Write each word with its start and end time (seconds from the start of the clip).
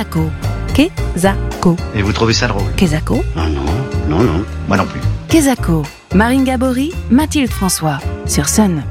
Kezako. 0.00 0.30
Kezako. 0.74 1.76
Et 1.94 2.00
vous 2.00 2.14
trouvez 2.14 2.32
ça 2.32 2.48
drôle 2.48 2.74
Kezako. 2.74 3.22
Ah 3.36 3.50
non, 3.50 3.66
non, 4.08 4.22
non, 4.22 4.46
moi 4.66 4.78
non 4.78 4.86
plus. 4.86 5.00
Kezako. 5.28 5.82
Marine 6.14 6.42
Gabory, 6.42 6.90
Mathilde 7.10 7.50
François. 7.50 7.98
Sur 8.26 8.48
Sun. 8.48 8.82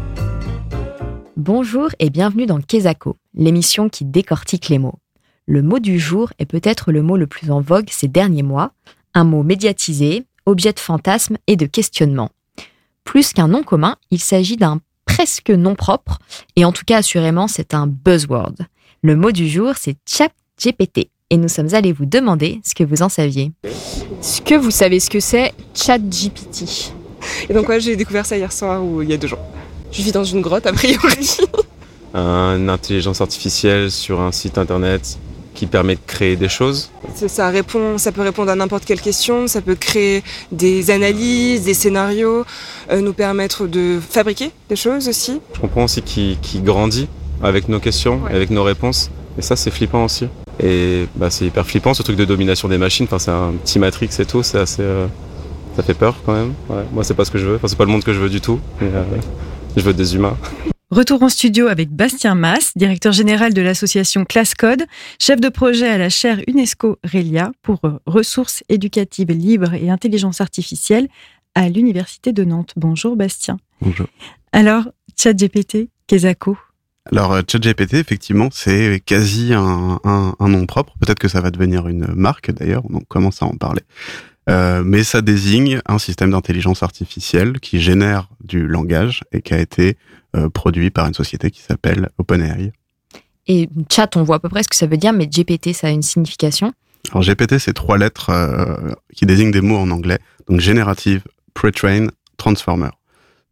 Bonjour 1.36 1.90
et 1.98 2.12
bienvenue 2.12 2.46
dans 2.46 2.62
Kezako, 2.62 3.18
l'émission 3.34 3.90
qui 3.90 4.06
décortique 4.06 4.70
les 4.70 4.78
mots. 4.78 5.00
Le 5.48 5.64
mot 5.64 5.80
du 5.80 5.98
jour 5.98 6.32
est 6.38 6.46
peut-être 6.46 6.92
le 6.92 7.02
mot 7.02 7.18
le 7.18 7.26
plus 7.26 7.50
en 7.50 7.60
vogue 7.60 7.88
ces 7.90 8.08
derniers 8.08 8.44
mois, 8.44 8.74
un 9.16 9.24
mot 9.24 9.42
médiatisé, 9.42 10.26
objet 10.46 10.74
de 10.74 10.80
fantasme 10.80 11.38
et 11.48 11.56
de 11.56 11.66
questionnement. 11.66 12.30
Plus 13.04 13.34
qu'un 13.34 13.48
nom 13.48 13.64
commun, 13.64 13.96
il 14.12 14.20
s'agit 14.20 14.58
d'un 14.58 14.80
presque 15.06 15.50
nom 15.50 15.74
propre, 15.74 16.20
et 16.56 16.66
en 16.66 16.72
tout 16.72 16.84
cas 16.86 16.98
assurément 16.98 17.48
c'est 17.48 17.74
un 17.74 17.88
buzzword. 17.88 18.54
Le 19.02 19.16
mot 19.16 19.32
du 19.32 19.50
jour 19.50 19.74
c'est 19.76 19.98
ChatGPT, 20.64 21.10
et 21.30 21.38
nous 21.38 21.48
sommes 21.48 21.74
allés 21.74 21.94
vous 21.94 22.06
demander 22.06 22.60
ce 22.66 22.74
que 22.76 22.84
vous 22.84 23.02
en 23.02 23.08
saviez. 23.10 23.52
Est-ce 23.64 24.42
que 24.42 24.56
vous 24.56 24.72
savez 24.72 25.00
ce 25.00 25.10
que 25.10 25.20
c'est 25.22 25.54
ChatGPT 25.74 26.92
Et 27.50 27.54
donc 27.54 27.70
ouais, 27.70 27.80
j'ai 27.80 27.96
découvert 27.96 28.26
ça 28.26 28.38
hier 28.38 28.52
soir 28.52 28.84
ou 28.84 29.02
il 29.02 29.10
y 29.10 29.14
a 29.14 29.18
deux 29.18 29.28
jours. 29.28 29.40
Je 29.92 30.02
vis 30.02 30.12
dans 30.12 30.24
une 30.26 30.42
grotte 30.42 30.66
a 30.68 30.74
priori. 30.74 31.38
Une 32.14 32.70
intelligence 32.72 33.22
artificielle 33.22 33.92
sur 33.92 34.20
un 34.20 34.32
site 34.32 34.58
internet 34.58 35.20
qui 35.54 35.68
permet 35.68 35.94
de 35.96 36.00
créer 36.08 36.36
des 36.36 36.50
choses. 36.50 36.90
Ça 37.28 37.50
répond, 37.50 38.00
ça 38.00 38.12
peut 38.12 38.22
répondre 38.24 38.50
à 38.50 38.56
n'importe 38.56 38.84
quelle 38.86 39.00
question, 39.02 39.46
ça 39.46 39.62
peut 39.62 39.76
créer 39.76 40.24
des 40.52 40.90
analyses, 40.90 41.64
des 41.66 41.76
scénarios, 41.76 42.46
euh, 42.92 43.02
nous 43.02 43.14
permettre 43.14 43.68
de 43.68 44.00
fabriquer 44.02 44.50
des 44.70 44.76
choses 44.76 45.08
aussi. 45.08 45.40
Je 45.54 45.60
comprends 45.60 45.84
aussi 45.84 46.02
qu'il 46.02 46.40
qu'il 46.40 46.64
grandit 46.64 47.08
avec 47.44 47.70
nos 47.70 47.80
questions, 47.80 48.22
Ouais. 48.24 48.34
avec 48.34 48.50
nos 48.50 48.64
réponses. 48.64 49.12
Et 49.38 49.42
ça, 49.44 49.56
c'est 49.56 49.70
flippant 49.72 50.04
aussi. 50.06 50.26
Et 50.62 51.08
bah, 51.16 51.30
c'est 51.30 51.46
hyper 51.46 51.66
flippant 51.66 51.94
ce 51.94 52.04
truc 52.04 52.16
de 52.18 52.26
domination 52.26 52.68
des 52.68 52.78
machines. 52.78 53.06
Enfin, 53.06 53.20
c'est 53.20 53.32
un 53.32 53.54
petit 53.64 53.80
Matrix 53.80 54.10
et 54.20 54.26
tout. 54.26 54.44
C'est 54.44 54.60
assez. 54.60 54.82
euh, 54.82 55.08
ça 55.76 55.84
fait 55.84 55.94
peur 55.94 56.18
quand 56.26 56.34
même. 56.34 56.54
Ouais. 56.70 56.84
Moi, 56.92 57.04
c'est 57.04 57.14
pas 57.14 57.26
ce 57.26 57.32
que 57.32 57.38
je 57.38 57.46
veux. 57.48 57.56
Enfin, 57.56 57.68
c'est 57.68 57.78
pas 57.78 57.86
le 57.86 57.92
monde 57.92 58.04
que 58.04 58.14
je 58.14 58.20
veux 58.20 58.30
du 58.30 58.42
tout. 58.42 58.60
Mais, 58.82 58.88
euh, 58.94 59.04
je 59.78 59.82
veux 59.82 59.94
des 59.94 60.16
humains. 60.16 60.38
Retour 60.92 61.22
en 61.22 61.30
studio 61.30 61.68
avec 61.68 61.90
Bastien 61.92 62.34
Mass, 62.34 62.72
directeur 62.76 63.14
général 63.14 63.54
de 63.54 63.62
l'association 63.62 64.26
Classe 64.26 64.56
Code, 64.56 64.86
chef 65.20 65.40
de 65.40 65.50
projet 65.50 65.88
à 65.88 66.00
la 66.00 66.10
chaire 66.10 66.42
UNESCO 66.48 66.98
RELIA 67.04 67.52
pour 67.62 67.80
euh, 67.86 67.92
ressources 68.08 68.64
éducatives 68.70 69.30
libres 69.32 69.76
et 69.76 69.92
intelligence 69.92 70.42
artificielle 70.42 71.08
à 71.54 71.70
l'Université 71.70 72.34
de 72.34 72.44
Nantes. 72.44 72.74
Bonjour 72.76 73.16
Bastien. 73.16 73.58
Bonjour. 73.82 74.08
Alors, 74.52 74.86
ChatGPT, 75.16 75.90
Kezako. 76.08 76.58
Alors, 77.12 77.34
euh, 77.34 77.42
ChatGPT, 77.50 77.96
effectivement, 77.96 78.50
c'est 78.52 79.02
quasi 79.04 79.54
un, 79.54 80.00
un, 80.04 80.36
un 80.40 80.48
nom 80.48 80.66
propre. 80.66 80.94
Peut-être 81.00 81.20
que 81.20 81.28
ça 81.28 81.42
va 81.42 81.50
devenir 81.52 81.88
une 81.88 82.08
marque, 82.14 82.52
d'ailleurs. 82.52 82.84
On 82.90 83.00
commence 83.00 83.42
à 83.42 83.46
en 83.46 83.56
parler. 83.56 83.82
Euh, 84.50 84.84
mais 84.84 85.04
ça 85.04 85.22
désigne 85.22 85.80
un 85.86 86.00
système 86.00 86.32
d'intelligence 86.32 86.82
artificielle 86.82 87.60
qui 87.60 87.80
génère 87.80 88.30
du 88.44 88.68
langage 88.68 89.22
et 89.32 89.42
qui 89.42 89.54
a 89.54 89.60
été 89.60 89.98
euh, 90.36 90.50
produit 90.50 90.90
par 90.90 91.06
une 91.08 91.14
société 91.14 91.52
qui 91.52 91.62
s'appelle 91.62 92.10
OpenAI. 92.18 92.72
Et 93.48 93.70
chat, 93.92 94.16
on 94.16 94.24
voit 94.24 94.38
à 94.38 94.40
peu 94.40 94.50
près 94.50 94.64
ce 94.64 94.70
que 94.70 94.76
ça 94.76 94.88
veut 94.88 94.98
dire, 94.98 95.14
mais 95.14 95.28
GPT, 95.28 95.74
ça 95.74 95.88
a 95.88 95.90
une 95.92 96.02
signification? 96.02 96.74
Alors, 97.12 97.24
GPT, 97.24 97.60
c'est 97.60 97.74
trois 97.74 97.98
lettres 97.98 98.30
euh, 98.30 98.92
qui 99.16 99.26
désignent 99.26 99.52
des 99.52 99.62
mots 99.62 99.78
en 99.78 99.90
anglais. 99.92 100.20
Donc, 100.48 100.60
générative, 100.60 101.24
pre-train, 101.54 102.08
transformer. 102.38 102.90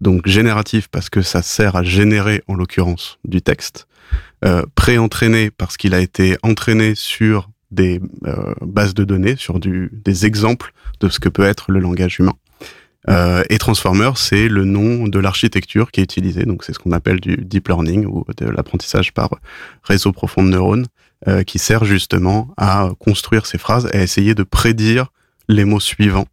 Donc, 0.02 0.28
génératif 0.28 0.88
parce 0.90 1.10
que 1.10 1.22
ça 1.22 1.42
sert 1.42 1.76
à 1.76 1.84
générer, 1.84 2.44
en 2.48 2.56
l'occurrence, 2.56 3.20
du 3.26 3.42
texte. 3.42 3.88
Euh, 4.46 4.64
pré-entraîné 4.76 5.52
parce 5.52 5.78
qu'il 5.78 5.94
a 5.94 6.00
été 6.00 6.38
entraîné 6.44 6.94
sur 6.96 7.50
des 7.72 8.00
euh, 8.26 8.54
bases 8.62 8.94
de 8.94 9.04
données, 9.04 9.36
sur 9.36 9.60
des 9.60 10.26
exemples 10.26 10.74
de 11.00 11.10
ce 11.10 11.20
que 11.20 11.30
peut 11.30 11.44
être 11.44 11.72
le 11.72 11.80
langage 11.80 12.20
humain. 12.20 12.36
Euh, 13.10 13.44
et 13.50 13.58
Transformer, 13.58 14.12
c'est 14.16 14.48
le 14.48 14.66
nom 14.66 15.08
de 15.08 15.20
l'architecture 15.20 15.92
qui 15.92 16.02
est 16.02 16.04
utilisée. 16.04 16.44
Donc, 16.44 16.64
c'est 16.64 16.74
ce 16.74 16.80
qu'on 16.80 16.92
appelle 16.92 17.20
du 17.20 17.38
deep 17.38 17.68
learning 17.68 18.06
ou 18.06 18.26
de 18.36 18.46
l'apprentissage 18.46 19.14
par 19.14 19.30
réseau 19.84 20.12
profond 20.12 20.44
de 20.44 20.50
neurones, 20.50 20.88
euh, 21.28 21.44
qui 21.44 21.58
sert 21.58 21.86
justement 21.86 22.54
à 22.58 22.90
construire 23.00 23.46
ces 23.46 23.58
phrases 23.58 23.90
et 23.94 23.98
à 23.98 24.04
essayer 24.04 24.36
de 24.36 24.44
prédire 24.44 25.08
les 25.48 25.66
mots 25.66 25.80
suivants 25.80 26.28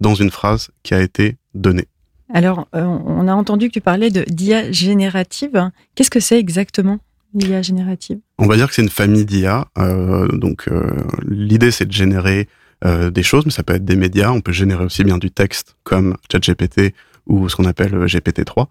dans 0.00 0.14
une 0.14 0.30
phrase 0.30 0.70
qui 0.82 0.94
a 0.94 1.00
été 1.00 1.36
donnée. 1.54 1.86
Alors, 2.32 2.68
euh, 2.74 2.84
on 2.84 3.28
a 3.28 3.34
entendu 3.34 3.68
que 3.68 3.74
tu 3.74 3.80
parlais 3.80 4.10
de 4.10 4.24
d'IA 4.28 4.72
générative. 4.72 5.70
Qu'est-ce 5.94 6.10
que 6.10 6.20
c'est 6.20 6.38
exactement 6.38 6.98
l'IA 7.34 7.62
générative? 7.62 8.18
On 8.38 8.46
va 8.46 8.56
dire 8.56 8.68
que 8.68 8.74
c'est 8.74 8.82
une 8.82 8.88
famille 8.88 9.24
d'IA. 9.24 9.68
Euh, 9.78 10.26
donc, 10.28 10.68
euh, 10.68 11.04
l'idée, 11.28 11.70
c'est 11.70 11.86
de 11.86 11.92
générer 11.92 12.48
des 12.84 13.22
choses, 13.22 13.46
mais 13.46 13.50
ça 13.50 13.62
peut 13.62 13.74
être 13.74 13.86
des 13.86 13.96
médias. 13.96 14.30
On 14.30 14.42
peut 14.42 14.52
générer 14.52 14.84
aussi 14.84 15.02
bien 15.02 15.16
du 15.16 15.30
texte 15.30 15.76
comme 15.82 16.14
ChatGPT 16.30 16.92
ou 17.26 17.48
ce 17.48 17.56
qu'on 17.56 17.64
appelle 17.64 17.94
euh, 17.94 18.06
GPT-3. 18.06 18.66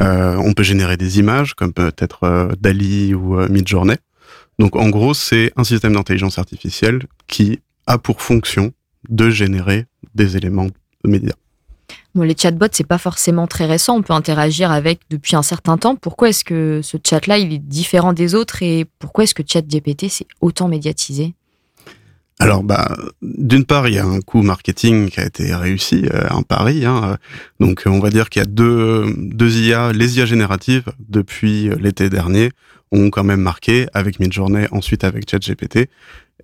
Euh, 0.00 0.36
on 0.36 0.52
peut 0.52 0.62
générer 0.62 0.96
des 0.96 1.18
images 1.18 1.54
comme 1.54 1.72
peut-être 1.72 2.50
Dali 2.60 3.14
ou 3.14 3.36
Midjourney. 3.48 3.96
Donc, 4.58 4.76
en 4.76 4.88
gros, 4.88 5.14
c'est 5.14 5.52
un 5.56 5.64
système 5.64 5.94
d'intelligence 5.94 6.38
artificielle 6.38 7.04
qui 7.26 7.60
a 7.86 7.98
pour 7.98 8.22
fonction 8.22 8.72
de 9.08 9.30
générer 9.30 9.86
des 10.14 10.36
éléments 10.36 10.66
de 10.66 11.10
médias. 11.10 11.34
Bon, 12.16 12.22
les 12.22 12.34
chatbots, 12.34 12.68
c'est 12.72 12.86
pas 12.86 12.96
forcément 12.96 13.46
très 13.46 13.66
récent. 13.66 13.94
On 13.94 14.00
peut 14.00 14.14
interagir 14.14 14.72
avec 14.72 15.00
depuis 15.10 15.36
un 15.36 15.42
certain 15.42 15.76
temps. 15.76 15.96
Pourquoi 15.96 16.30
est-ce 16.30 16.46
que 16.46 16.80
ce 16.82 16.96
chat-là, 17.06 17.36
il 17.36 17.52
est 17.52 17.58
différent 17.58 18.14
des 18.14 18.34
autres 18.34 18.62
et 18.62 18.86
pourquoi 18.98 19.24
est-ce 19.24 19.34
que 19.34 19.42
ChatGPT, 19.46 20.06
c'est 20.08 20.26
autant 20.40 20.66
médiatisé? 20.66 21.34
Alors, 22.38 22.62
bah, 22.62 22.96
d'une 23.20 23.66
part, 23.66 23.86
il 23.88 23.94
y 23.94 23.98
a 23.98 24.06
un 24.06 24.20
coût 24.22 24.40
marketing 24.40 25.10
qui 25.10 25.20
a 25.20 25.26
été 25.26 25.54
réussi, 25.54 26.06
euh, 26.12 26.26
un 26.30 26.40
pari. 26.40 26.86
Hein. 26.86 27.18
Donc, 27.60 27.82
on 27.84 28.00
va 28.00 28.08
dire 28.08 28.30
qu'il 28.30 28.40
y 28.40 28.44
a 28.44 28.48
deux, 28.48 29.12
deux 29.18 29.58
IA, 29.58 29.92
les 29.92 30.16
IA 30.16 30.24
génératives, 30.24 30.86
depuis 31.10 31.68
l'été 31.78 32.08
dernier, 32.08 32.50
ont 32.92 33.10
quand 33.10 33.24
même 33.24 33.40
marqué 33.42 33.88
avec 33.92 34.20
Midjourney, 34.20 34.66
ensuite 34.70 35.04
avec 35.04 35.28
ChatGPT. 35.30 35.90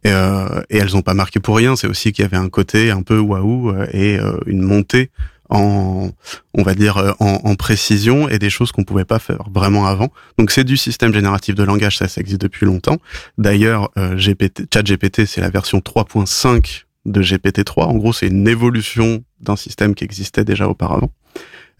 Et, 0.05 0.11
euh, 0.11 0.62
elles 0.71 0.93
n'ont 0.93 1.03
pas 1.03 1.15
marqué 1.15 1.41
pour 1.41 1.56
rien. 1.56 1.77
C'est 1.77 1.87
aussi 1.87 2.12
qu'il 2.12 2.25
y 2.25 2.27
avait 2.27 2.37
un 2.37 2.49
côté 2.49 2.91
un 2.91 3.03
peu 3.03 3.19
waouh 3.19 3.71
euh, 3.71 3.87
et 3.93 4.19
euh, 4.19 4.38
une 4.47 4.62
montée 4.62 5.11
en, 5.53 6.11
on 6.55 6.63
va 6.63 6.75
dire, 6.75 6.97
euh, 6.97 7.13
en, 7.21 7.41
en 7.45 7.55
précision 7.55 8.29
et 8.29 8.39
des 8.39 8.51
choses 8.51 8.73
qu'on 8.73 8.85
pouvait 8.85 9.05
pas 9.05 9.19
faire 9.19 9.45
vraiment 9.53 9.87
avant. 9.87 10.09
Donc, 10.39 10.51
c'est 10.51 10.65
du 10.65 10.77
système 10.77 11.13
génératif 11.13 11.55
de 11.55 11.63
langage, 11.63 11.99
ça, 11.99 12.09
ça 12.09 12.21
existe 12.21 12.41
depuis 12.41 12.67
longtemps. 12.67 12.99
D'ailleurs, 13.39 13.91
euh, 13.99 14.17
GPT, 14.17 14.62
ChatGPT, 14.73 15.27
c'est 15.27 15.41
la 15.41 15.51
version 15.51 15.79
3.5 15.79 16.85
de 17.05 17.23
GPT-3. 17.23 17.85
En 17.85 17.97
gros, 17.97 18.12
c'est 18.12 18.29
une 18.29 18.49
évolution 18.49 19.25
d'un 19.41 19.57
système 19.57 19.95
qui 19.95 20.05
existait 20.05 20.45
déjà 20.45 20.69
auparavant, 20.69 21.11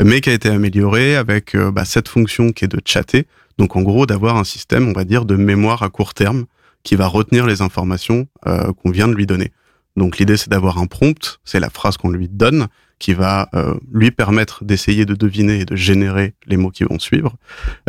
mais 0.03 0.21
qui 0.21 0.31
a 0.31 0.33
été 0.33 0.49
amélioré 0.49 1.17
avec 1.17 1.55
euh, 1.55 1.71
bah, 1.71 1.85
cette 1.85 2.09
fonction 2.09 2.53
qui 2.53 2.65
est 2.65 2.69
de 2.69 2.81
chatter. 2.85 3.27
Donc, 3.59 3.77
en 3.77 3.83
gros, 3.83 4.07
d'avoir 4.07 4.37
un 4.37 4.45
système, 4.45 4.89
on 4.89 4.93
va 4.93 5.05
dire, 5.05 5.25
de 5.25 5.37
mémoire 5.37 5.83
à 5.83 5.91
court 5.91 6.15
terme 6.15 6.45
qui 6.83 6.97
va 6.97 7.07
retenir 7.07 7.47
les 7.47 7.63
informations 7.63 8.27
euh, 8.47 8.73
qu'on 8.73 8.91
vient 8.91 9.09
de 9.09 9.15
lui 9.15 9.27
donner. 9.27 9.53
Donc, 9.97 10.19
l'idée, 10.19 10.37
c'est 10.37 10.51
d'avoir 10.51 10.79
un 10.79 10.87
prompt, 10.87 11.39
c'est 11.45 11.61
la 11.61 11.71
phrase 11.71 11.97
qu'on 11.97 12.11
lui 12.11 12.29
donne, 12.29 12.67
qui 13.03 13.15
va 13.15 13.49
euh, 13.55 13.75
lui 13.93 14.13
permettre 14.13 14.65
d'essayer 14.65 15.05
de 15.05 15.15
deviner 15.15 15.59
et 15.59 15.65
de 15.65 15.75
générer 15.75 16.35
les 16.47 16.57
mots 16.57 16.71
qui 16.71 16.85
vont 16.85 17.01
suivre. 17.01 17.35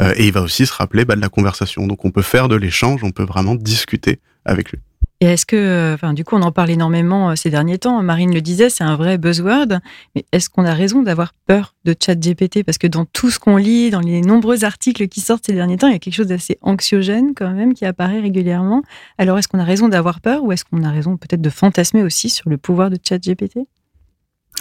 Euh, 0.02 0.12
et 0.18 0.26
il 0.26 0.34
va 0.34 0.42
aussi 0.42 0.66
se 0.66 0.74
rappeler 0.74 1.06
bah, 1.06 1.16
de 1.16 1.22
la 1.22 1.30
conversation. 1.30 1.86
Donc, 1.86 2.04
on 2.04 2.10
peut 2.10 2.24
faire 2.24 2.50
de 2.50 2.56
l'échange, 2.56 3.04
on 3.04 3.12
peut 3.12 3.24
vraiment 3.24 3.54
discuter 3.54 4.20
avec 4.44 4.72
lui. 4.72 4.80
Et 5.22 5.28
est-ce 5.28 5.46
que, 5.46 5.56
euh, 5.56 5.94
enfin, 5.94 6.14
du 6.14 6.24
coup, 6.24 6.36
on 6.36 6.42
en 6.42 6.52
parle 6.52 6.72
énormément 6.72 7.36
ces 7.36 7.52
derniers 7.52 7.78
temps. 7.78 8.02
Marine 8.02 8.34
le 8.34 8.42
disait, 8.42 8.72
c'est 8.72 8.84
un 8.84 8.96
vrai 8.96 9.20
buzzword. 9.20 9.82
Mais 10.16 10.26
est-ce 10.32 10.50
qu'on 10.50 10.66
a 10.66 10.74
raison 10.74 11.04
d'avoir 11.04 11.34
peur 11.46 11.76
de 11.86 11.94
ChatGPT 11.94 12.64
Parce 12.64 12.80
que 12.80 12.88
dans 12.88 13.06
tout 13.06 13.30
ce 13.30 13.38
qu'on 13.38 13.58
lit, 13.58 13.92
dans 13.92 14.00
les 14.00 14.22
nombreux 14.22 14.66
articles 14.66 15.08
qui 15.08 15.22
sortent 15.22 15.46
ces 15.46 15.54
derniers 15.54 15.78
temps, 15.78 15.88
il 15.88 15.94
y 15.94 15.96
a 15.96 16.00
quelque 16.00 16.16
chose 16.16 16.28
d'assez 16.28 16.58
anxiogène 16.64 17.36
quand 17.36 17.52
même 17.52 17.76
qui 17.76 17.86
apparaît 17.86 18.20
régulièrement. 18.20 18.82
Alors, 19.20 19.38
est-ce 19.38 19.48
qu'on 19.48 19.60
a 19.60 19.64
raison 19.64 19.90
d'avoir 19.90 20.22
peur 20.22 20.44
ou 20.44 20.52
est-ce 20.52 20.66
qu'on 20.66 20.84
a 20.84 20.90
raison 20.90 21.18
peut-être 21.18 21.42
de 21.42 21.52
fantasmer 21.52 22.02
aussi 22.02 22.32
sur 22.32 22.50
le 22.50 22.58
pouvoir 22.58 22.90
de 22.90 22.98
ChatGPT 23.08 23.60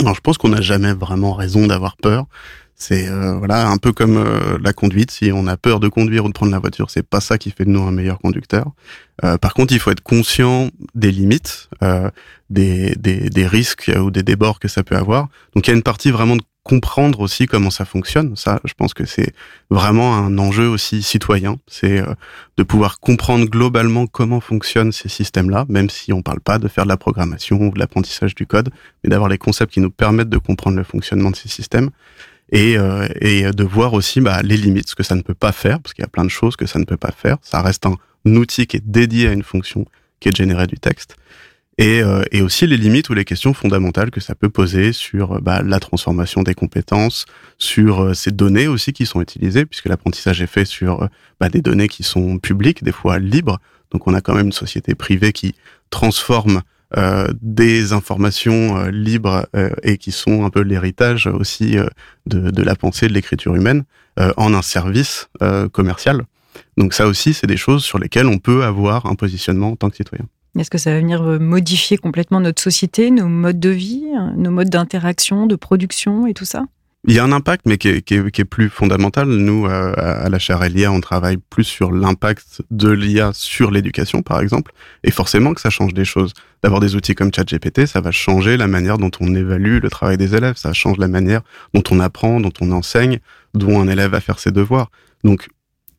Alors, 0.01 0.15
je 0.15 0.21
pense 0.21 0.39
qu'on 0.39 0.49
n'a 0.49 0.61
jamais 0.61 0.93
vraiment 0.93 1.35
raison 1.35 1.67
d'avoir 1.67 1.97
peur. 1.97 2.27
C'est 2.77 3.09
euh, 3.09 3.35
voilà 3.35 3.69
un 3.69 3.77
peu 3.77 3.93
comme 3.93 4.17
euh, 4.17 4.59
la 4.63 4.73
conduite. 4.73 5.11
Si 5.11 5.31
on 5.33 5.47
a 5.47 5.57
peur 5.57 5.79
de 5.79 5.89
conduire 5.89 6.25
ou 6.25 6.29
de 6.29 6.33
prendre 6.33 6.53
la 6.53 6.59
voiture, 6.59 6.91
c'est 6.91 7.07
pas 7.07 7.21
ça 7.21 7.39
qui 7.39 7.51
fait 7.51 7.65
de 7.65 7.71
nous 7.71 7.83
un 7.83 7.93
meilleur 7.93 8.19
conducteur. 8.19 8.73
Euh, 9.25 9.39
par 9.39 9.55
contre, 9.55 9.73
il 9.73 9.79
faut 9.79 9.91
être 9.91 10.01
conscient 10.03 10.71
des 10.95 11.13
limites, 11.13 11.69
euh, 11.83 12.11
des, 12.51 12.95
des, 12.97 13.31
des 13.31 13.47
risques 13.47 13.91
ou 13.97 14.11
des 14.11 14.23
débords 14.23 14.59
que 14.59 14.69
ça 14.69 14.83
peut 14.83 14.97
avoir. 14.97 15.29
Donc, 15.55 15.67
il 15.67 15.71
y 15.71 15.73
a 15.73 15.77
une 15.77 15.83
partie 15.83 16.11
vraiment 16.11 16.37
de 16.37 16.43
comprendre 16.65 17.21
aussi 17.21 17.47
comment 17.47 17.71
ça 17.71 17.85
fonctionne. 17.85 18.37
Ça, 18.37 18.61
je 18.65 18.73
pense 18.75 18.95
que 18.95 19.05
c'est 19.05 19.33
vraiment 19.71 20.17
un 20.17 20.39
enjeu 20.39 20.69
aussi 20.69 21.03
citoyen. 21.03 21.57
C'est 21.67 22.01
euh, 22.01 22.15
de 22.57 22.63
pouvoir 22.63 23.01
comprendre 23.01 23.47
globalement 23.47 24.07
comment 24.07 24.41
fonctionnent 24.41 24.93
ces 24.93 25.09
systèmes-là, 25.09 25.67
même 25.69 25.91
si 25.91 26.13
on 26.13 26.23
parle 26.23 26.41
pas 26.41 26.59
de 26.59 26.69
faire 26.69 26.85
de 26.85 26.89
la 26.89 26.97
programmation 26.97 27.61
ou 27.61 27.71
de 27.71 27.79
l'apprentissage 27.79 28.35
du 28.35 28.47
code, 28.47 28.71
mais 29.03 29.11
d'avoir 29.11 29.29
les 29.29 29.39
concepts 29.39 29.73
qui 29.73 29.81
nous 29.81 29.91
permettent 29.91 30.29
de 30.29 30.39
comprendre 30.39 30.77
le 30.77 30.85
fonctionnement 30.85 31.31
de 31.31 31.37
ces 31.37 31.49
systèmes 31.49 31.91
et, 32.53 32.77
euh, 32.77 33.09
et 33.21 33.51
de 33.51 33.65
voir 33.65 33.95
aussi 33.95 34.21
bah, 34.21 34.43
les 34.43 34.57
limites, 34.57 34.91
ce 34.91 34.95
que 34.95 35.03
ça 35.03 35.17
ne 35.17 35.23
peut 35.23 35.35
pas 35.35 35.53
faire, 35.53 35.81
parce 35.81 35.95
qu'il 35.95 36.03
y 36.03 36.07
a 36.07 36.09
plein 36.09 36.25
de 36.25 36.31
choses 36.31 36.55
que 36.55 36.67
ça 36.67 36.79
ne 36.79 36.85
peut 36.85 36.97
pas 36.97 37.11
faire. 37.11 37.39
Ça 37.43 37.63
reste 37.63 37.87
un 37.87 37.97
outil 38.27 38.67
qui 38.67 38.77
est 38.77 38.87
dédié 38.87 39.29
à 39.29 39.33
une 39.33 39.43
fonction 39.43 39.87
qui 40.21 40.29
est 40.29 40.33
de 40.33 40.37
générer 40.37 40.67
du 40.67 40.77
texte. 40.77 41.17
Et, 41.79 42.03
euh, 42.03 42.23
et, 42.31 42.43
aussi 42.43 42.67
les 42.67 42.77
limites 42.77 43.09
ou 43.09 43.15
les 43.15 43.25
questions 43.25 43.55
fondamentales 43.55 44.11
que 44.11 44.21
ça 44.21 44.35
peut 44.35 44.51
poser 44.51 44.93
sur 44.93 45.41
bah, 45.41 45.63
la 45.63 45.81
transformation 45.81 46.43
des 46.43 46.55
compétences, 46.55 47.25
sur 47.57 48.15
ces 48.15 48.31
données 48.31 48.69
aussi 48.69 48.93
qui 48.93 49.07
sont 49.07 49.23
utilisées, 49.23 49.65
puisque 49.65 49.87
l'apprentissage 49.87 50.43
est 50.43 50.47
fait 50.47 50.67
sur 50.67 51.09
bah, 51.41 51.49
des 51.49 51.63
données 51.63 51.89
qui 51.89 52.03
sont 52.03 52.39
publiques, 52.39 52.85
des 52.85 52.93
fois 52.93 53.19
libres. 53.19 53.59
Donc 53.91 54.07
on 54.07 54.15
a 54.15 54.21
quand 54.21 54.35
même 54.35 54.47
une 54.47 54.53
société 54.53 54.95
privée 54.95 55.33
qui 55.33 55.55
transforme 55.91 56.57
euh, 56.57 56.61
des 57.41 57.93
informations 57.93 58.77
euh, 58.77 58.91
libres 58.91 59.47
euh, 59.57 59.71
et 59.83 59.99
qui 59.99 60.13
sont 60.13 60.45
un 60.45 60.51
peu 60.51 60.61
l'héritage 60.61 61.27
aussi 61.27 61.77
de, 62.27 62.63
la 62.63 62.75
pensée 62.75 63.09
de 63.09 63.13
l'écriture 63.13 63.55
humaine 63.55 63.85
en 64.37 64.53
un 64.53 64.61
service 64.61 65.31
commercial. 65.73 66.23
Donc 66.77 66.93
ça 66.93 67.07
aussi, 67.07 67.33
c'est 67.33 67.47
des 67.47 67.57
choses 67.57 67.83
sur 67.83 67.99
lesquelles 67.99 68.27
on 68.27 68.39
peut 68.39 68.63
avoir 68.65 69.07
un 69.07 69.15
positionnement 69.15 69.71
en 69.71 69.77
tant 69.77 69.89
que 69.89 69.97
citoyen. 69.97 70.27
Est-ce 70.59 70.69
que 70.69 70.77
ça 70.77 70.93
va 70.93 70.99
venir 70.99 71.23
modifier 71.41 71.97
complètement 71.97 72.41
notre 72.41 72.61
société, 72.61 73.11
nos 73.11 73.27
modes 73.27 73.59
de 73.59 73.71
vie, 73.71 74.05
nos 74.37 74.51
modes 74.51 74.69
d'interaction, 74.69 75.47
de 75.47 75.57
production 75.57 76.27
et 76.27 76.35
tout 76.35 76.45
ça? 76.45 76.67
Il 77.09 77.15
y 77.15 77.19
a 77.19 77.25
un 77.25 77.33
impact, 77.33 77.67
mais 77.67 77.79
qui 77.79 77.89
est, 77.89 78.03
qui 78.03 78.15
est, 78.15 78.31
qui 78.31 78.43
est 78.43 78.47
plus 78.47 78.69
fondamental. 78.69 79.27
Nous, 79.29 79.67
euh, 79.67 79.93
à 79.97 80.29
la 80.29 80.39
chaire 80.39 80.63
LIA, 80.63 80.93
on 80.93 81.01
travaille 81.01 81.37
plus 81.37 81.65
sur 81.65 81.91
l'impact 81.91 82.63
de 82.71 82.91
l'IA 82.91 83.33
sur 83.35 83.73
l'éducation, 83.73 84.23
par 84.23 84.41
exemple. 84.41 84.73
Et 85.03 85.11
forcément 85.11 85.53
que 85.53 85.61
ça 85.61 85.71
change 85.71 85.95
des 85.95 86.05
choses. 86.05 86.33
D'avoir 86.63 86.81
des 86.81 86.95
outils 86.95 87.17
comme 87.17 87.35
ChatGPT, 87.35 87.87
ça 87.87 88.01
va 88.01 88.13
changer 88.13 88.57
la 88.57 88.69
manière 88.69 88.99
dont 88.99 89.11
on 89.19 89.35
évalue 89.35 89.81
le 89.83 89.91
travail 89.91 90.17
des 90.17 90.37
élèves. 90.37 90.57
Ça 90.57 90.73
change 90.73 90.99
la 90.99 91.09
manière 91.09 91.43
dont 91.75 91.83
on 91.91 91.99
apprend, 91.99 92.39
dont 92.39 92.53
on 92.61 92.71
enseigne, 92.71 93.19
dont 93.53 93.81
un 93.81 93.89
élève 93.89 94.13
va 94.13 94.21
faire 94.21 94.39
ses 94.39 94.53
devoirs. 94.53 94.93
Donc, 95.25 95.49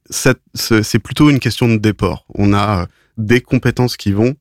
c'est 0.10 1.00
plutôt 1.00 1.30
une 1.30 1.40
question 1.40 1.68
de 1.68 1.76
déport. 1.76 2.26
On 2.34 2.54
a 2.54 2.84
euh, 2.84 2.86
des 3.18 3.42
compétences 3.42 3.98
qui 3.98 4.14
vont, 4.14 4.36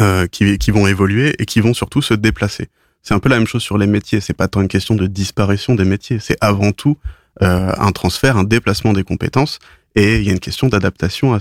euh, 0.00 0.26
qui 0.28 0.70
vont 0.70 0.86
évoluer 0.86 1.34
et 1.38 1.44
qui 1.44 1.60
vont 1.60 1.74
surtout 1.74 2.00
se 2.00 2.14
déplacer. 2.14 2.68
C'est 3.08 3.14
un 3.14 3.20
peu 3.20 3.30
la 3.30 3.38
même 3.38 3.46
chose 3.46 3.62
sur 3.62 3.78
les 3.78 3.86
métiers. 3.86 4.20
C'est 4.20 4.34
pas 4.34 4.48
tant 4.48 4.60
une 4.60 4.68
question 4.68 4.94
de 4.94 5.06
disparition 5.06 5.74
des 5.74 5.86
métiers. 5.86 6.18
C'est 6.18 6.36
avant 6.42 6.72
tout 6.72 6.98
euh, 7.40 7.72
un 7.78 7.90
transfert, 7.90 8.36
un 8.36 8.44
déplacement 8.44 8.92
des 8.92 9.02
compétences. 9.02 9.60
Et 9.94 10.18
il 10.18 10.24
y 10.24 10.28
a 10.28 10.32
une 10.32 10.40
question 10.40 10.68
d'adaptation 10.68 11.32
à, 11.32 11.38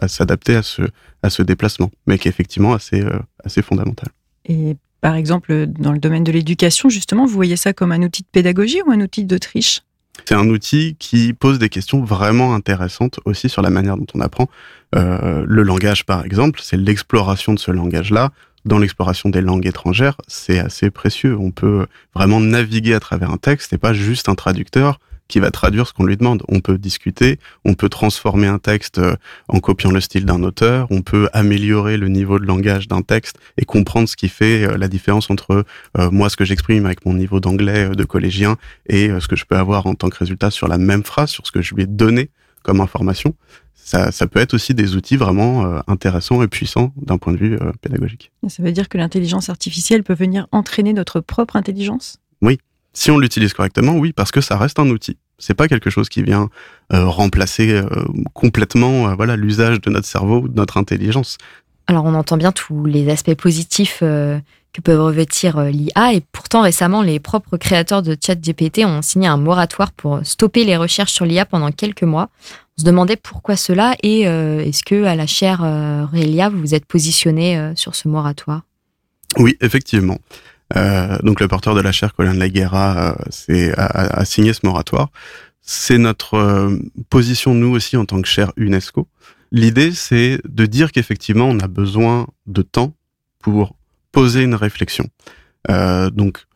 à 0.00 0.06
s'adapter 0.06 0.54
à 0.54 0.62
ce, 0.62 0.82
à 1.24 1.28
ce 1.28 1.42
déplacement, 1.42 1.90
mais 2.06 2.18
qui 2.18 2.28
est 2.28 2.30
effectivement 2.30 2.72
assez, 2.72 3.00
euh, 3.00 3.18
assez 3.42 3.62
fondamental. 3.62 4.10
Et 4.44 4.76
par 5.00 5.16
exemple, 5.16 5.66
dans 5.66 5.90
le 5.90 5.98
domaine 5.98 6.22
de 6.22 6.30
l'éducation, 6.30 6.88
justement, 6.88 7.26
vous 7.26 7.34
voyez 7.34 7.56
ça 7.56 7.72
comme 7.72 7.90
un 7.90 8.02
outil 8.02 8.22
de 8.22 8.28
pédagogie 8.30 8.80
ou 8.86 8.92
un 8.92 9.00
outil 9.00 9.24
de 9.24 9.38
triche? 9.38 9.80
C'est 10.24 10.36
un 10.36 10.48
outil 10.48 10.94
qui 11.00 11.32
pose 11.32 11.58
des 11.58 11.68
questions 11.68 12.04
vraiment 12.04 12.54
intéressantes 12.54 13.18
aussi 13.24 13.48
sur 13.48 13.62
la 13.62 13.70
manière 13.70 13.96
dont 13.96 14.06
on 14.14 14.20
apprend. 14.20 14.48
Euh, 14.94 15.44
le 15.46 15.62
langage, 15.64 16.06
par 16.06 16.24
exemple, 16.24 16.60
c'est 16.62 16.76
l'exploration 16.76 17.54
de 17.54 17.58
ce 17.58 17.72
langage-là 17.72 18.30
dans 18.68 18.78
l'exploration 18.78 19.30
des 19.30 19.40
langues 19.40 19.66
étrangères, 19.66 20.16
c'est 20.28 20.58
assez 20.58 20.90
précieux. 20.90 21.36
On 21.36 21.50
peut 21.50 21.86
vraiment 22.14 22.38
naviguer 22.38 22.94
à 22.94 23.00
travers 23.00 23.30
un 23.30 23.38
texte 23.38 23.72
et 23.72 23.78
pas 23.78 23.92
juste 23.92 24.28
un 24.28 24.34
traducteur 24.34 25.00
qui 25.26 25.40
va 25.40 25.50
traduire 25.50 25.86
ce 25.86 25.92
qu'on 25.92 26.04
lui 26.04 26.16
demande. 26.16 26.42
On 26.48 26.60
peut 26.60 26.78
discuter, 26.78 27.38
on 27.64 27.74
peut 27.74 27.88
transformer 27.88 28.46
un 28.46 28.58
texte 28.58 28.98
euh, 28.98 29.14
en 29.48 29.60
copiant 29.60 29.90
le 29.90 30.00
style 30.00 30.24
d'un 30.24 30.42
auteur, 30.42 30.86
on 30.90 31.02
peut 31.02 31.28
améliorer 31.32 31.96
le 31.96 32.08
niveau 32.08 32.38
de 32.38 32.46
langage 32.46 32.88
d'un 32.88 33.02
texte 33.02 33.38
et 33.58 33.64
comprendre 33.64 34.08
ce 34.08 34.16
qui 34.16 34.28
fait 34.28 34.64
euh, 34.64 34.78
la 34.78 34.88
différence 34.88 35.30
entre 35.30 35.64
euh, 35.98 36.10
moi, 36.10 36.30
ce 36.30 36.36
que 36.36 36.44
j'exprime 36.44 36.86
avec 36.86 37.04
mon 37.04 37.14
niveau 37.14 37.40
d'anglais 37.40 37.90
de 37.90 38.04
collégien 38.04 38.56
et 38.86 39.10
ce 39.20 39.28
que 39.28 39.36
je 39.36 39.44
peux 39.44 39.56
avoir 39.56 39.86
en 39.86 39.94
tant 39.94 40.08
que 40.08 40.16
résultat 40.16 40.50
sur 40.50 40.66
la 40.66 40.78
même 40.78 41.04
phrase, 41.04 41.30
sur 41.30 41.46
ce 41.46 41.52
que 41.52 41.62
je 41.62 41.74
lui 41.74 41.82
ai 41.82 41.86
donné 41.86 42.30
comme 42.62 42.80
information 42.80 43.34
ça, 43.88 44.26
peut 44.26 44.40
être 44.40 44.54
aussi 44.54 44.74
des 44.74 44.96
outils 44.96 45.16
vraiment 45.16 45.64
euh, 45.64 45.80
intéressants 45.86 46.42
et 46.42 46.48
puissants 46.48 46.92
d'un 46.96 47.16
point 47.16 47.32
de 47.32 47.38
vue 47.38 47.54
euh, 47.54 47.72
pédagogique. 47.80 48.30
Ça 48.46 48.62
veut 48.62 48.72
dire 48.72 48.88
que 48.88 48.98
l'intelligence 48.98 49.48
artificielle 49.48 50.02
peut 50.02 50.14
venir 50.14 50.46
entraîner 50.52 50.92
notre 50.92 51.20
propre 51.20 51.56
intelligence? 51.56 52.18
Oui, 52.42 52.58
si 52.92 53.10
on 53.10 53.18
l'utilise 53.18 53.54
correctement, 53.54 53.96
oui, 53.96 54.12
parce 54.12 54.30
que 54.30 54.42
ça 54.42 54.58
reste 54.58 54.78
un 54.78 54.88
outil. 54.90 55.16
C'est 55.38 55.54
pas 55.54 55.68
quelque 55.68 55.88
chose 55.88 56.10
qui 56.10 56.22
vient 56.22 56.50
euh, 56.92 57.06
remplacer 57.06 57.80
complètement 58.34 59.14
voilà 59.14 59.36
l'usage 59.36 59.80
de 59.80 59.88
notre 59.88 60.06
cerveau 60.06 60.40
ou 60.42 60.48
de 60.48 60.54
notre 60.54 60.76
intelligence. 60.76 61.38
Alors 61.86 62.04
on 62.04 62.14
entend 62.14 62.36
bien 62.36 62.52
tous 62.52 62.84
les 62.84 63.08
aspects 63.08 63.34
positifs 63.34 64.00
que 64.00 64.80
peuvent 64.82 65.00
revêtir 65.00 65.62
l'IA 65.62 66.12
et 66.12 66.22
pourtant 66.32 66.60
récemment 66.60 67.00
les 67.00 67.20
propres 67.20 67.56
créateurs 67.56 68.02
de 68.02 68.16
ChatGPT 68.20 68.84
ont 68.84 69.00
signé 69.00 69.28
un 69.28 69.38
moratoire 69.38 69.92
pour 69.92 70.20
stopper 70.24 70.64
les 70.64 70.76
recherches 70.76 71.12
sur 71.12 71.24
l'IA 71.24 71.46
pendant 71.46 71.70
quelques 71.70 72.02
mois 72.02 72.28
se 72.78 72.84
demandait 72.84 73.16
pourquoi 73.16 73.56
cela 73.56 73.96
et 74.02 74.28
euh, 74.28 74.60
est-ce 74.60 74.82
que 74.84 75.04
à 75.04 75.16
la 75.16 75.26
chaire 75.26 75.62
euh, 75.64 76.06
Rélia, 76.06 76.48
vous 76.48 76.58
vous 76.58 76.74
êtes 76.74 76.86
positionné 76.86 77.58
euh, 77.58 77.74
sur 77.74 77.94
ce 77.94 78.08
moratoire? 78.08 78.62
Oui, 79.36 79.56
effectivement. 79.60 80.18
donc 81.22 81.40
le 81.40 81.48
porteur 81.48 81.74
de 81.74 81.80
la 81.80 81.92
chaire, 81.92 82.14
Colin 82.14 82.34
de 82.34 82.38
la 82.38 82.48
Guerra, 82.48 83.16
a, 83.76 84.24
signé 84.24 84.52
ce 84.52 84.60
moratoire. 84.64 85.10
C'est 85.60 85.98
notre 85.98 86.70
position, 87.10 87.52
nous 87.52 87.74
aussi, 87.74 87.98
en 87.98 88.06
tant 88.06 88.22
que 88.22 88.28
chaire 88.28 88.52
UNESCO. 88.56 89.06
L'idée, 89.52 89.92
c'est 89.92 90.40
de 90.48 90.64
dire 90.64 90.92
qu'effectivement, 90.92 91.46
on 91.46 91.58
a 91.60 91.68
besoin 91.68 92.26
de 92.46 92.62
temps 92.62 92.94
pour 93.38 93.76
poser 94.12 94.42
une 94.42 94.54
réflexion. 94.54 95.08
donc, 95.68 96.46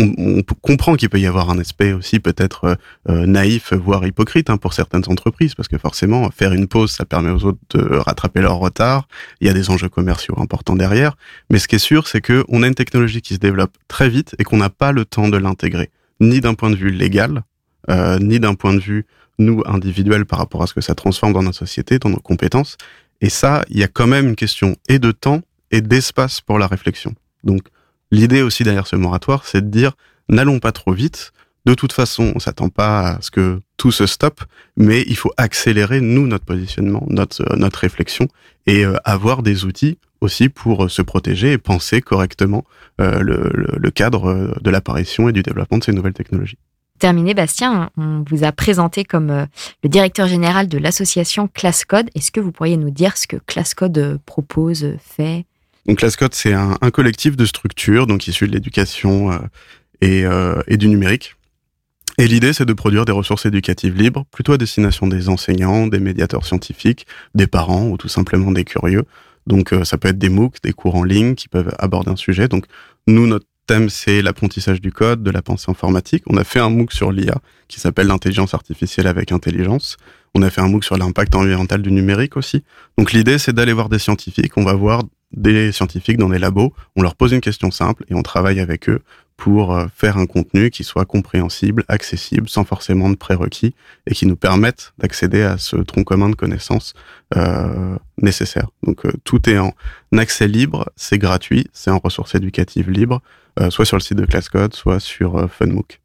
on, 0.00 0.42
comprend 0.62 0.94
qu'il 0.96 1.08
peut 1.08 1.20
y 1.20 1.26
avoir 1.26 1.50
un 1.50 1.58
aspect 1.58 1.92
aussi 1.92 2.20
peut-être 2.20 2.64
euh, 2.64 2.74
euh, 3.08 3.26
naïf, 3.26 3.72
voire 3.72 4.06
hypocrite 4.06 4.50
hein, 4.50 4.56
pour 4.56 4.72
certaines 4.72 5.04
entreprises, 5.08 5.54
parce 5.54 5.68
que 5.68 5.78
forcément, 5.78 6.30
faire 6.30 6.52
une 6.52 6.66
pause, 6.66 6.92
ça 6.92 7.04
permet 7.04 7.30
aux 7.30 7.44
autres 7.44 7.58
de 7.70 7.96
rattraper 7.96 8.40
leur 8.40 8.56
retard. 8.56 9.08
Il 9.40 9.46
y 9.46 9.50
a 9.50 9.52
des 9.52 9.70
enjeux 9.70 9.88
commerciaux 9.88 10.34
importants 10.38 10.76
derrière. 10.76 11.16
Mais 11.50 11.58
ce 11.58 11.68
qui 11.68 11.76
est 11.76 11.80
sûr, 11.80 12.06
c'est 12.06 12.20
que 12.20 12.44
on 12.48 12.62
a 12.62 12.66
une 12.66 12.74
technologie 12.74 13.22
qui 13.22 13.34
se 13.34 13.38
développe 13.38 13.76
très 13.88 14.08
vite 14.08 14.34
et 14.38 14.44
qu'on 14.44 14.56
n'a 14.56 14.70
pas 14.70 14.92
le 14.92 15.04
temps 15.04 15.28
de 15.28 15.36
l'intégrer, 15.36 15.90
ni 16.20 16.40
d'un 16.40 16.54
point 16.54 16.70
de 16.70 16.76
vue 16.76 16.90
légal, 16.90 17.42
euh, 17.88 18.18
ni 18.18 18.40
d'un 18.40 18.54
point 18.54 18.74
de 18.74 18.80
vue 18.80 19.06
nous 19.38 19.62
individuel 19.66 20.26
par 20.26 20.38
rapport 20.38 20.62
à 20.62 20.66
ce 20.66 20.74
que 20.74 20.80
ça 20.80 20.94
transforme 20.94 21.32
dans 21.32 21.42
notre 21.42 21.58
société, 21.58 21.98
dans 21.98 22.10
nos 22.10 22.20
compétences. 22.20 22.76
Et 23.20 23.30
ça, 23.30 23.64
il 23.68 23.78
y 23.78 23.82
a 23.82 23.88
quand 23.88 24.06
même 24.06 24.28
une 24.28 24.36
question 24.36 24.76
et 24.88 24.98
de 24.98 25.12
temps 25.12 25.40
et 25.70 25.80
d'espace 25.80 26.40
pour 26.40 26.58
la 26.58 26.66
réflexion. 26.66 27.14
Donc, 27.44 27.62
L'idée 28.10 28.42
aussi 28.42 28.64
derrière 28.64 28.86
ce 28.86 28.96
moratoire, 28.96 29.44
c'est 29.44 29.62
de 29.62 29.70
dire 29.70 29.92
n'allons 30.28 30.58
pas 30.58 30.72
trop 30.72 30.92
vite. 30.92 31.32
De 31.66 31.74
toute 31.74 31.92
façon, 31.92 32.32
on 32.34 32.38
s'attend 32.38 32.70
pas 32.70 33.00
à 33.00 33.20
ce 33.20 33.30
que 33.30 33.60
tout 33.76 33.92
se 33.92 34.06
stoppe, 34.06 34.42
mais 34.76 35.04
il 35.06 35.16
faut 35.16 35.32
accélérer 35.36 36.00
nous 36.00 36.26
notre 36.26 36.44
positionnement, 36.44 37.04
notre 37.08 37.42
euh, 37.42 37.56
notre 37.56 37.80
réflexion 37.80 38.28
et 38.66 38.84
euh, 38.84 38.96
avoir 39.04 39.42
des 39.42 39.64
outils 39.66 39.98
aussi 40.22 40.48
pour 40.48 40.84
euh, 40.84 40.88
se 40.88 41.02
protéger 41.02 41.52
et 41.52 41.58
penser 41.58 42.00
correctement 42.00 42.64
le, 42.98 43.50
le, 43.54 43.90
cadre 43.90 44.54
de 44.60 44.70
l'apparition 44.70 45.30
et 45.30 45.32
du 45.32 45.42
développement 45.42 45.78
de 45.78 45.84
ces 45.84 45.92
nouvelles 45.92 46.12
technologies. 46.12 46.58
Terminé, 46.98 47.32
Bastien, 47.32 47.88
on 47.96 48.22
vous 48.28 48.44
a 48.44 48.52
présenté 48.52 49.04
comme 49.04 49.46
le 49.82 49.88
directeur 49.88 50.26
général 50.26 50.68
de 50.68 50.76
l'association 50.76 51.48
ClassCode. 51.48 52.10
Est-ce 52.14 52.30
que 52.30 52.40
vous 52.40 52.52
pourriez 52.52 52.76
nous 52.76 52.90
dire 52.90 53.16
ce 53.16 53.26
que 53.26 53.38
ClassCode 53.38 54.20
propose, 54.26 54.96
fait? 55.00 55.46
Donc 55.86 55.98
Classcode, 55.98 56.34
c'est 56.34 56.52
un, 56.52 56.76
collectif 56.92 57.36
de 57.36 57.44
structures, 57.44 58.06
donc 58.06 58.26
issu 58.26 58.46
de 58.46 58.52
l'éducation 58.52 59.32
euh, 59.32 59.38
et, 60.00 60.24
euh, 60.24 60.60
et, 60.66 60.76
du 60.76 60.88
numérique. 60.88 61.36
Et 62.18 62.26
l'idée, 62.26 62.52
c'est 62.52 62.66
de 62.66 62.72
produire 62.72 63.04
des 63.04 63.12
ressources 63.12 63.46
éducatives 63.46 63.96
libres, 63.96 64.26
plutôt 64.30 64.52
à 64.52 64.58
destination 64.58 65.06
des 65.06 65.28
enseignants, 65.28 65.86
des 65.86 66.00
médiateurs 66.00 66.44
scientifiques, 66.44 67.06
des 67.34 67.46
parents 67.46 67.88
ou 67.88 67.96
tout 67.96 68.08
simplement 68.08 68.52
des 68.52 68.64
curieux. 68.64 69.04
Donc 69.46 69.72
euh, 69.72 69.84
ça 69.84 69.96
peut 69.96 70.08
être 70.08 70.18
des 70.18 70.28
MOOC, 70.28 70.56
des 70.62 70.72
cours 70.72 70.96
en 70.96 71.04
ligne 71.04 71.34
qui 71.34 71.48
peuvent 71.48 71.74
aborder 71.78 72.10
un 72.10 72.16
sujet. 72.16 72.46
Donc 72.46 72.66
nous, 73.06 73.26
notre 73.26 73.46
thème, 73.66 73.88
c'est 73.88 74.20
l'apprentissage 74.20 74.80
du 74.80 74.92
code, 74.92 75.22
de 75.22 75.30
la 75.30 75.40
pensée 75.40 75.70
informatique. 75.70 76.24
On 76.26 76.36
a 76.36 76.44
fait 76.44 76.60
un 76.60 76.68
MOOC 76.68 76.92
sur 76.92 77.10
l'IA 77.10 77.38
qui 77.68 77.80
s'appelle 77.80 78.08
l'intelligence 78.08 78.52
artificielle 78.52 79.06
avec 79.06 79.32
intelligence. 79.32 79.96
On 80.34 80.42
a 80.42 80.50
fait 80.50 80.60
un 80.60 80.68
MOOC 80.68 80.84
sur 80.84 80.98
l'impact 80.98 81.34
environnemental 81.34 81.80
du 81.80 81.90
numérique 81.90 82.36
aussi. 82.36 82.62
Donc 82.98 83.12
l'idée, 83.12 83.38
c'est 83.38 83.52
d'aller 83.52 83.72
voir 83.72 83.88
des 83.88 83.98
scientifiques. 83.98 84.56
On 84.56 84.64
va 84.64 84.74
voir 84.74 85.02
des 85.32 85.72
scientifiques 85.72 86.16
dans 86.18 86.28
des 86.28 86.38
labos, 86.38 86.72
on 86.96 87.02
leur 87.02 87.14
pose 87.14 87.32
une 87.32 87.40
question 87.40 87.70
simple 87.70 88.04
et 88.08 88.14
on 88.14 88.22
travaille 88.22 88.60
avec 88.60 88.88
eux 88.88 89.00
pour 89.36 89.74
euh, 89.74 89.86
faire 89.94 90.18
un 90.18 90.26
contenu 90.26 90.70
qui 90.70 90.84
soit 90.84 91.06
compréhensible, 91.06 91.84
accessible, 91.88 92.48
sans 92.48 92.64
forcément 92.64 93.08
de 93.08 93.14
prérequis 93.14 93.74
et 94.06 94.14
qui 94.14 94.26
nous 94.26 94.36
permette 94.36 94.92
d'accéder 94.98 95.42
à 95.42 95.56
ce 95.56 95.76
tronc 95.76 96.04
commun 96.04 96.28
de 96.28 96.34
connaissances 96.34 96.94
euh, 97.36 97.96
nécessaires. 98.18 98.68
Donc 98.82 99.06
euh, 99.06 99.12
tout 99.24 99.48
est 99.48 99.58
en 99.58 99.72
accès 100.16 100.48
libre, 100.48 100.90
c'est 100.96 101.18
gratuit, 101.18 101.68
c'est 101.72 101.90
en 101.90 101.98
ressources 101.98 102.34
éducatives 102.34 102.90
libres, 102.90 103.22
euh, 103.60 103.70
soit 103.70 103.84
sur 103.84 103.96
le 103.96 104.02
site 104.02 104.18
de 104.18 104.26
ClassCode, 104.26 104.74
soit 104.74 105.00
sur 105.00 105.48
FunMOOC. 105.48 105.99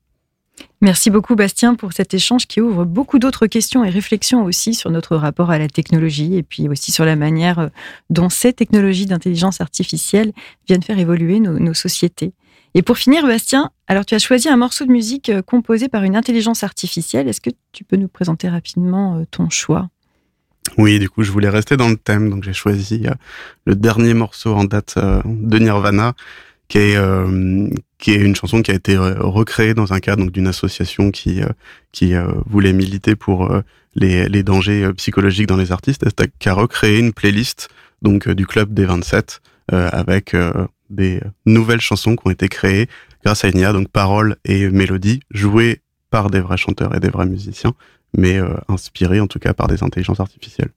Merci 0.85 1.09
beaucoup 1.09 1.35
Bastien 1.35 1.73
pour 1.73 1.93
cet 1.93 2.13
échange 2.13 2.45
qui 2.45 2.61
ouvre 2.61 2.85
beaucoup 2.85 3.17
d'autres 3.17 3.47
questions 3.47 3.83
et 3.83 3.89
réflexions 3.89 4.43
aussi 4.43 4.75
sur 4.75 4.91
notre 4.91 5.15
rapport 5.15 5.49
à 5.49 5.57
la 5.57 5.67
technologie 5.67 6.35
et 6.35 6.43
puis 6.43 6.69
aussi 6.69 6.91
sur 6.91 7.05
la 7.05 7.15
manière 7.15 7.57
euh, 7.57 7.67
dont 8.11 8.29
ces 8.29 8.53
technologies 8.53 9.07
d'intelligence 9.07 9.61
artificielle 9.61 10.31
viennent 10.67 10.83
faire 10.83 10.99
évoluer 10.99 11.39
nos, 11.39 11.73
sociétés. 11.73 12.33
Et 12.75 12.83
pour 12.83 12.99
finir, 12.99 13.25
Bastien, 13.25 13.71
alors 13.87 14.05
tu 14.05 14.13
as 14.13 14.19
choisi 14.19 14.47
un 14.47 14.57
morceau 14.57 14.85
de 14.85 14.91
musique 14.91 15.29
euh, 15.29 15.41
composé 15.41 15.89
par 15.89 16.03
une 16.03 16.15
intelligence 16.15 16.63
artificielle. 16.63 17.27
Est-ce 17.27 17.41
que 17.41 17.49
tu 17.71 17.83
peux 17.83 17.95
nous 17.95 18.07
présenter 18.07 18.47
rapidement 18.47 19.15
euh, 19.15 19.23
ton 19.31 19.49
choix? 19.49 19.89
Oui, 20.77 20.99
du 20.99 21.09
coup, 21.09 21.23
je 21.23 21.31
voulais 21.31 21.49
rester 21.49 21.77
dans 21.77 21.89
le 21.89 21.97
thème, 21.97 22.29
donc 22.29 22.43
j'ai 22.43 22.53
choisi 22.53 23.07
le 23.65 23.75
dernier 23.75 24.13
morceau 24.13 24.53
en 24.53 24.65
date 24.65 24.99
de 24.99 25.57
Nirvana, 25.57 26.13
qui 26.67 26.77
est 26.77 26.97
qui 27.97 28.11
est 28.11 28.19
une 28.19 28.35
chanson 28.35 28.61
qui 28.61 28.71
a 28.71 28.73
été 28.73 28.97
recréée 28.97 29.73
dans 29.73 29.93
un 29.93 29.99
cadre 29.99 30.23
donc 30.23 30.31
d'une 30.31 30.47
association 30.47 31.11
qui 31.11 31.41
qui 31.91 32.13
voulait 32.45 32.73
militer 32.73 33.15
pour 33.15 33.49
les, 33.95 34.27
les 34.27 34.43
dangers 34.43 34.91
psychologiques 34.97 35.47
dans 35.47 35.57
les 35.57 35.71
artistes, 35.71 36.05
qui 36.39 36.49
a 36.49 36.53
recréé 36.53 36.99
une 36.99 37.13
playlist 37.13 37.69
donc 38.01 38.29
du 38.29 38.45
club 38.45 38.73
des 38.73 38.85
27 38.85 39.41
avec 39.71 40.35
des 40.89 41.21
nouvelles 41.45 41.81
chansons 41.81 42.15
qui 42.15 42.27
ont 42.27 42.31
été 42.31 42.47
créées 42.47 42.87
grâce 43.23 43.43
à 43.43 43.47
Enya, 43.47 43.73
donc 43.73 43.89
paroles 43.89 44.37
et 44.45 44.69
mélodies 44.69 45.21
jouées 45.31 45.81
par 46.09 46.29
des 46.29 46.39
vrais 46.39 46.57
chanteurs 46.57 46.95
et 46.95 46.99
des 46.99 47.09
vrais 47.09 47.25
musiciens, 47.25 47.73
mais 48.15 48.37
euh, 48.39 48.55
inspirées 48.69 49.19
en 49.19 49.27
tout 49.27 49.39
cas 49.39 49.53
par 49.53 49.67
des 49.67 49.83
intelligences 49.83 50.19
artificielles. 50.19 50.69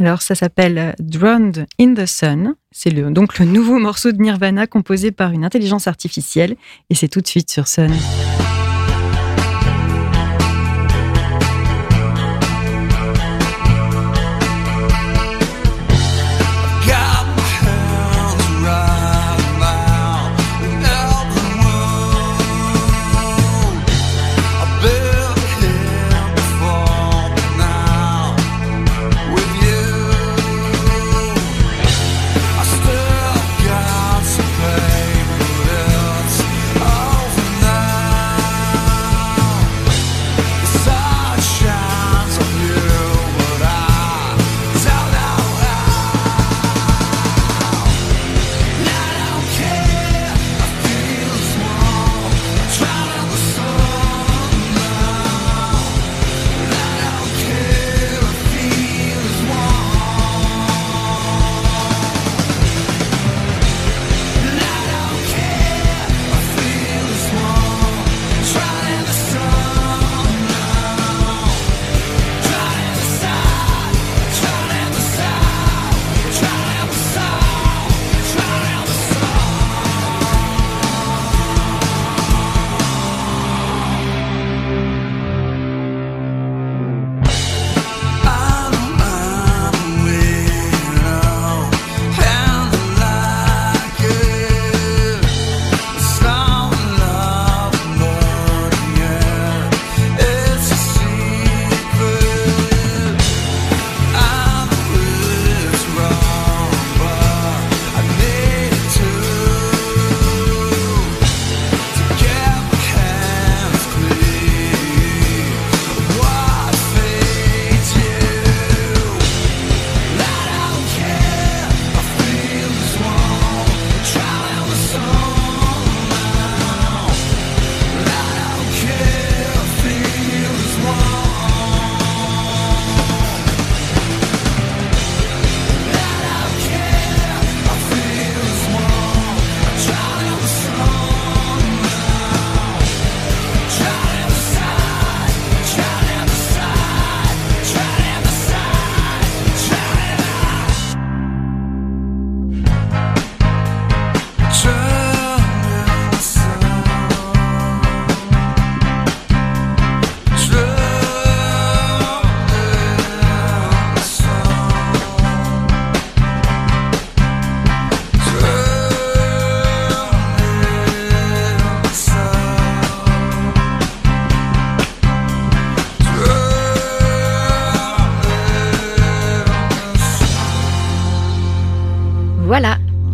Alors 0.00 0.22
ça 0.22 0.34
s'appelle 0.34 0.78
euh, 0.78 0.92
Drowned 0.98 1.66
in 1.80 1.94
the 1.94 2.06
Sun. 2.06 2.54
C'est 2.70 2.90
donc 2.90 3.38
le 3.38 3.44
nouveau 3.44 3.78
morceau 3.80 4.12
de 4.12 4.20
Nirvana 4.20 4.66
composé 4.66 5.12
par 5.12 5.32
une 5.32 5.44
intelligence 5.44 5.86
artificielle 5.86 6.56
et 6.90 6.94
c'est 6.94 7.08
tout 7.08 7.20
de 7.20 7.26
suite 7.26 7.50
sur 7.50 7.68
Sun. 7.68 7.92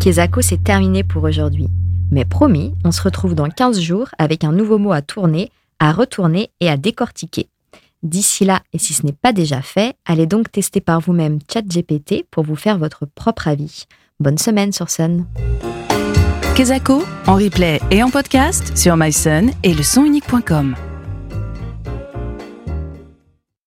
Kezako, 0.01 0.41
c'est 0.41 0.63
terminé 0.63 1.05
pour 1.05 1.25
aujourd'hui. 1.25 1.69
Mais 2.11 2.25
promis, 2.25 2.75
on 2.85 2.93
se 2.93 3.03
retrouve 3.03 3.35
dans 3.35 3.49
15 3.49 3.79
jours 3.81 4.09
avec 4.19 4.43
un 4.43 4.53
nouveau 4.53 4.79
mot 4.79 4.93
à 4.93 5.03
tourner, 5.03 5.51
à 5.79 5.93
retourner 5.93 6.51
et 6.61 6.69
à 6.69 6.77
décortiquer. 6.77 7.49
D'ici 8.03 8.45
là, 8.45 8.63
et 8.73 8.79
si 8.79 8.95
ce 8.95 9.05
n'est 9.05 9.13
pas 9.13 9.33
déjà 9.33 9.61
fait, 9.61 9.95
allez 10.07 10.27
donc 10.27 10.51
tester 10.51 10.81
par 10.81 11.01
vous-même 11.01 11.41
ChatGPT 11.53 12.25
pour 12.31 12.45
vous 12.45 12.57
faire 12.57 12.79
votre 12.79 13.07
propre 13.07 13.49
avis. 13.49 13.85
Bonne 14.19 14.39
semaine 14.39 14.73
sur 14.73 14.89
Sun. 14.89 15.27
Kezako, 16.57 17.03
en 17.27 17.35
replay 17.35 17.81
et 17.91 18.03
en 18.03 18.11
podcast 18.11 18.77
sur 18.77 18.97
mysun 18.97 19.49
et 19.63 19.75
le 19.75 19.83
sonunique.com. 19.83 20.75